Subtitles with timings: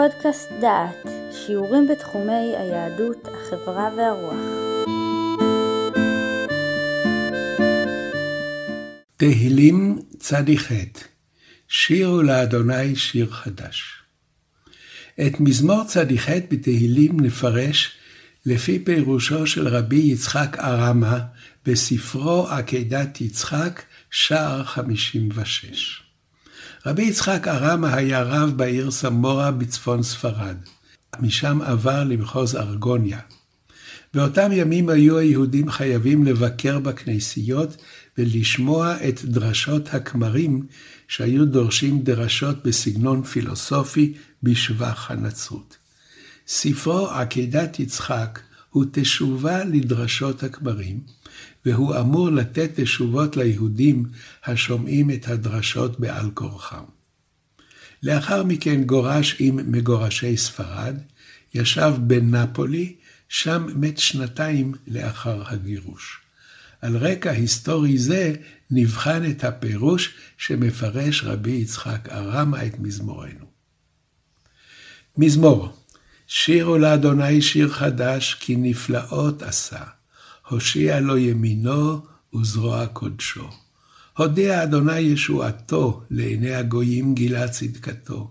[0.00, 4.34] פודקאסט דעת, שיעורים בתחומי היהדות, החברה והרוח.
[9.16, 10.72] תהילים צ"ח
[11.68, 14.02] שירו לאדוני שיר חדש.
[15.26, 17.96] את מזמור צ"ח בתהילים נפרש
[18.46, 21.18] לפי פירושו של רבי יצחק ארמה
[21.66, 25.99] בספרו עקדת יצחק, שער 56.
[26.86, 30.56] רבי יצחק ארמה היה רב בעיר סמורה בצפון ספרד.
[31.20, 33.18] משם עבר למחוז ארגוניה.
[34.14, 37.76] באותם ימים היו היהודים חייבים לבקר בכנסיות
[38.18, 40.66] ולשמוע את דרשות הכמרים
[41.08, 45.76] שהיו דורשים דרשות בסגנון פילוסופי בשבח הנצרות.
[46.46, 51.00] ספרו עקדת יצחק הוא תשובה לדרשות הכמרים,
[51.66, 54.04] והוא אמור לתת תשובות ליהודים
[54.44, 56.84] השומעים את הדרשות בעל כורחם.
[58.02, 60.96] לאחר מכן גורש עם מגורשי ספרד,
[61.54, 62.96] ישב בנפולי,
[63.28, 66.20] שם מת שנתיים לאחר הגירוש.
[66.80, 68.34] על רקע היסטורי זה
[68.70, 73.46] נבחן את הפירוש שמפרש רבי יצחק ארמה את מזמורנו.
[75.16, 75.79] מזמור
[76.32, 79.82] שירו לאדוני שיר חדש, כי נפלאות עשה.
[80.48, 83.48] הושיע לו ימינו וזרוע קודשו.
[84.16, 88.30] הודיע אדוני ישועתו, לעיני הגויים גילה צדקתו.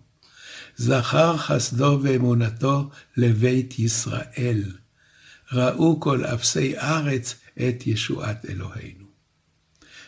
[0.78, 4.64] זכר חסדו ואמונתו לבית ישראל.
[5.54, 9.06] ראו כל אפסי ארץ את ישועת אלוהינו.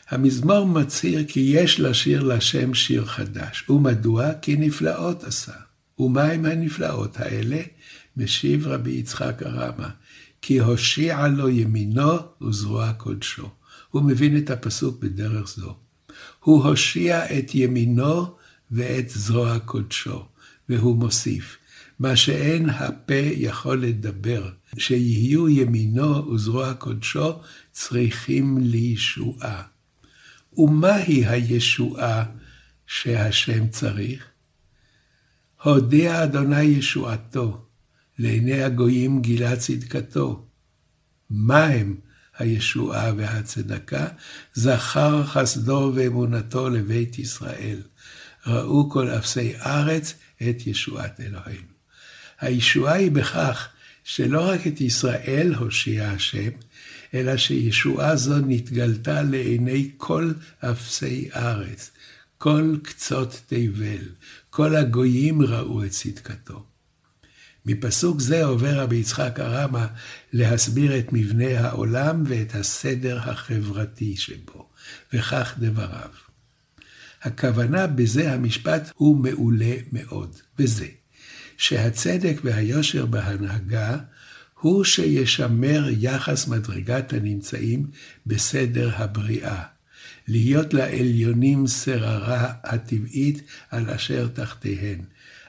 [0.10, 3.70] המזמור מצהיר כי יש לשיר לשם שיר חדש.
[3.70, 4.34] ומדוע?
[4.42, 5.71] כי נפלאות עשה.
[6.02, 7.62] ומהם הנפלאות האלה?
[8.18, 9.90] משיב רבי יצחק הרמה,
[10.42, 13.50] כי הושיע לו ימינו וזרוע קודשו.
[13.90, 15.76] הוא מבין את הפסוק בדרך זו.
[16.40, 18.36] הוא הושיע את ימינו
[18.72, 20.26] ואת זרוע קודשו,
[20.70, 21.58] והוא מוסיף,
[22.00, 27.40] מה שאין הפה יכול לדבר, שיהיו ימינו וזרוע קודשו
[27.72, 29.64] צריכים לישועה.
[30.58, 32.24] ומהי הישועה
[32.88, 34.31] שהשם צריך?
[35.64, 37.66] הודיע אדוני ישועתו,
[38.20, 40.46] לעיני הגויים גילה צדקתו.
[41.30, 41.96] מה הם
[42.38, 44.08] הישועה והצדקה?
[44.54, 47.82] זכר חסדו ואמונתו לבית ישראל.
[48.48, 50.14] ראו כל אפסי ארץ
[50.50, 51.72] את ישועת אלוהינו.
[52.40, 53.68] הישועה היא בכך
[54.04, 56.50] שלא רק את ישראל הושיע השם,
[57.14, 61.92] אלא שישועה זו נתגלתה לעיני כל אפסי ארץ,
[62.44, 64.06] כל קצות תבל,
[64.50, 66.66] כל הגויים ראו את צדקתו.
[67.66, 69.88] מפסוק זה עובר רבי יצחק הרמה
[70.34, 74.70] להסביר את מבנה העולם ואת הסדר החברתי שבו,
[75.14, 76.10] וכך דבריו.
[77.22, 80.88] הכוונה בזה המשפט הוא מעולה מאוד, וזה,
[81.58, 83.98] שהצדק והיושר בהנהגה
[84.60, 87.88] הוא שישמר יחס מדרגת הנמצאים
[88.26, 89.64] בסדר הבריאה,
[90.28, 95.00] להיות לעליונים שררה הטבעית על אשר תחתיהן,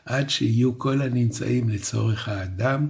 [0.04, 2.88] עד שיהיו כל הנמצאים לצורך האדם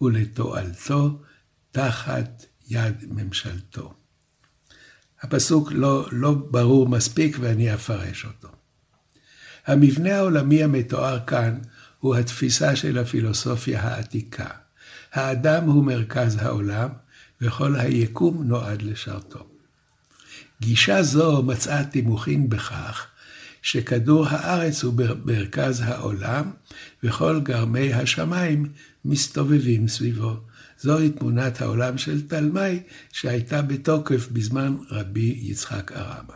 [0.00, 1.22] ולתועלתו
[1.70, 3.94] תחת יד ממשלתו.
[5.20, 8.48] הפסוק לא, לא ברור מספיק ואני אפרש אותו.
[9.66, 11.58] המבנה העולמי המתואר כאן
[11.98, 14.48] הוא התפיסה של הפילוסופיה העתיקה.
[15.12, 16.88] האדם הוא מרכז העולם,
[17.40, 19.46] וכל היקום נועד לשרתו.
[20.60, 23.06] גישה זו מצאה תימוכין בכך
[23.62, 26.50] שכדור הארץ הוא במרכז העולם,
[27.04, 28.66] וכל גרמי השמיים
[29.04, 30.36] מסתובבים סביבו.
[30.80, 32.80] זוהי תמונת העולם של תלמי,
[33.12, 36.34] שהייתה בתוקף בזמן רבי יצחק ארמה.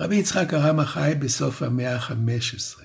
[0.00, 2.82] רבי יצחק ארמה חי בסוף המאה ה-15.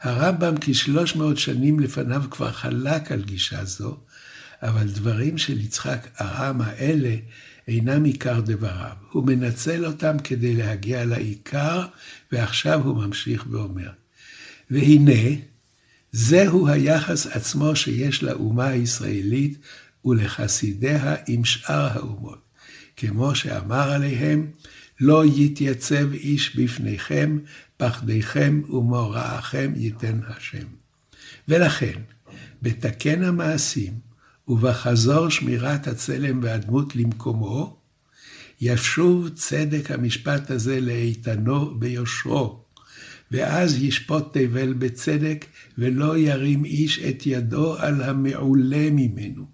[0.00, 3.96] הרמב"ם כשלוש מאות שנים לפניו כבר חלק על גישה זו,
[4.62, 7.16] אבל דברים של יצחק ארמה אלה
[7.68, 8.96] אינם עיקר דבריו.
[9.10, 11.86] הוא מנצל אותם כדי להגיע לעיקר,
[12.32, 13.90] ועכשיו הוא ממשיך ואומר,
[14.70, 15.36] והנה,
[16.12, 19.58] זהו היחס עצמו שיש לאומה הישראלית
[20.04, 22.42] ולחסידיה עם שאר האומות.
[22.96, 24.50] כמו שאמר עליהם,
[25.00, 27.38] לא יתייצב איש בפניכם,
[27.76, 30.66] פחדיכם ומוראכם ייתן השם.
[31.48, 32.00] ולכן,
[32.62, 34.11] בתקן המעשים,
[34.48, 37.76] ובחזור שמירת הצלם והדמות למקומו,
[38.60, 42.64] ישוב צדק המשפט הזה לאיתנו ביושרו,
[43.30, 45.44] ואז ישפוט תבל בצדק,
[45.78, 49.46] ולא ירים איש את ידו על המעולה ממנו.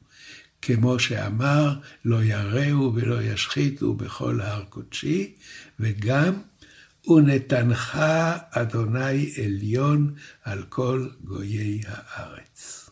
[0.62, 1.74] כמו שאמר,
[2.04, 5.34] לא יראו ולא ישחיתו בכל הר קודשי,
[5.80, 6.34] וגם,
[7.08, 7.98] ונתנך
[8.50, 10.14] אדוני עליון
[10.44, 12.90] על כל גויי הארץ.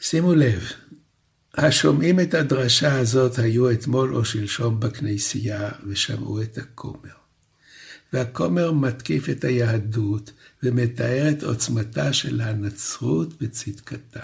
[0.00, 0.62] שימו לב,
[1.54, 7.18] השומעים את הדרשה הזאת היו אתמול או שלשום בכנסייה ושמעו את הכומר.
[8.12, 14.22] והכומר מתקיף את היהדות ומתאר את עוצמתה של הנצרות וצדקתה.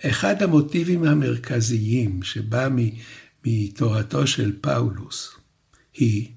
[0.00, 2.68] אחד המוטיבים המרכזיים שבא
[3.44, 5.30] מתורתו של פאולוס
[5.94, 6.28] היא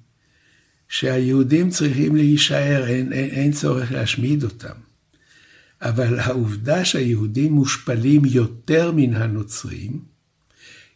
[0.90, 4.91] שהיהודים צריכים להישאר, אין, אין, אין צורך להשמיד אותם.
[5.82, 10.06] אבל העובדה שהיהודים מושפלים יותר מן הנוצרים,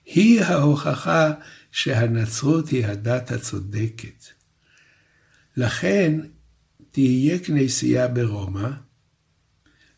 [0.06, 1.32] היא ההוכחה
[1.72, 4.26] שהנצרות היא הדת הצודקת.
[5.58, 6.20] לכן
[6.92, 8.70] תהיה כנסייה ברומא,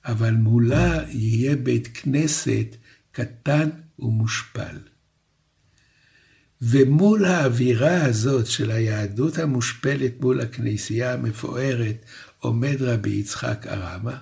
[0.05, 2.75] אבל מולה יהיה בית כנסת
[3.11, 3.69] קטן
[3.99, 4.77] ומושפל.
[6.61, 12.05] ומול האווירה הזאת של היהדות המושפלת מול הכנסייה המפוארת,
[12.39, 14.19] עומד רבי יצחק ארמה,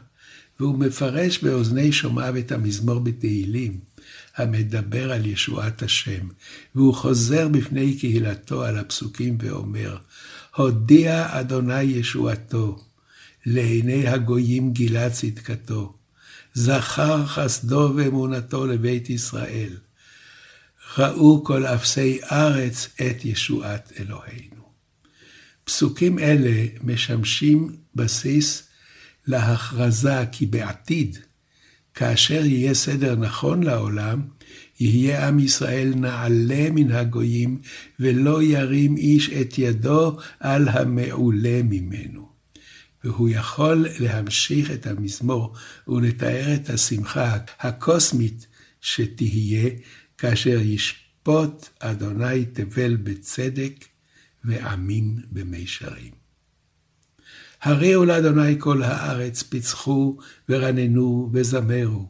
[0.60, 3.80] והוא מפרש באוזני שומעיו את המזמור בתהילים,
[4.36, 6.28] המדבר על ישועת השם,
[6.75, 9.98] והוא חוזר בפני קהילתו על הפסוקים ואומר,
[10.56, 12.86] הודיע אדוני ישועתו,
[13.46, 15.94] לעיני הגויים גילה צדקתו,
[16.54, 19.78] זכר חסדו ואמונתו לבית ישראל.
[20.98, 24.66] ראו כל אפסי ארץ את ישועת אלוהינו.
[25.63, 28.65] פסוקים אלה משמשים בסיס
[29.27, 31.18] להכרזה כי בעתיד,
[31.94, 34.22] כאשר יהיה סדר נכון לעולם,
[34.80, 37.62] יהיה עם ישראל נעלה מן הגויים,
[38.00, 42.30] ולא ירים איש את ידו על המעולה ממנו.
[43.04, 45.54] והוא יכול להמשיך את המזמור
[45.88, 48.48] ולתאר את השמחה הקוסמית
[48.81, 49.69] שתהיה
[50.18, 53.86] כאשר ישפוט אדוני תבל בצדק
[54.44, 56.25] ועמים במישרים.
[57.66, 60.18] הריעו לאדוני כל הארץ, פיצחו
[60.50, 62.06] ורננו וזמרו.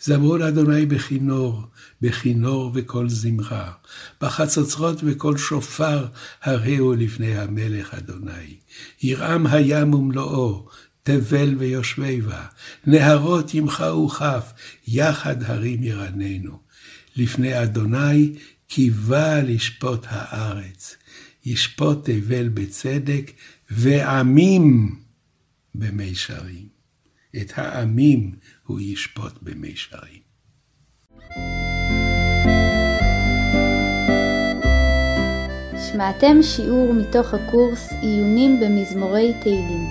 [0.00, 1.62] זמרו לאדוני בכינור,
[2.00, 3.72] בכינור וקול זמרה.
[4.20, 6.06] בחצוצרות וקול שופר,
[6.42, 8.56] הריעו לפני המלך אדוני.
[9.02, 10.68] ירעם הים ומלואו,
[11.02, 12.46] תבל ויושבי בה.
[12.86, 14.52] נהרות ימחאו כף,
[14.88, 16.58] יחד הרים ירננו.
[17.16, 18.32] לפני אדוני,
[19.06, 20.96] בא לשפוט הארץ.
[21.44, 23.32] ישפוט תבל בצדק,
[23.70, 24.96] ועמים
[25.74, 26.68] במישרים.
[27.36, 28.34] את העמים
[28.66, 30.26] הוא ישפוט במישרים.
[35.92, 39.86] שמעתם שיעור מתוך הקורס עיונים במזמורי תהילים,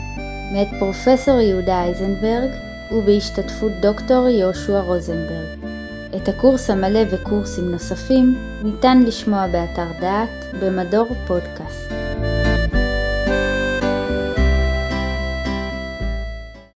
[0.54, 2.50] מאת פרופסור יהודה אייזנברג
[2.92, 5.60] ובהשתתפות דוקטור יהושע רוזנברג.
[6.16, 11.85] את הקורס המלא וקורסים נוספים ניתן לשמוע באתר דעת במדור פודקאסט.